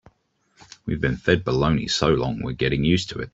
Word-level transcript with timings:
We've 0.87 0.99
been 0.99 1.15
fed 1.17 1.43
baloney 1.43 1.87
so 1.87 2.07
long 2.09 2.41
we're 2.41 2.53
getting 2.53 2.83
used 2.83 3.11
to 3.11 3.19
it. 3.19 3.29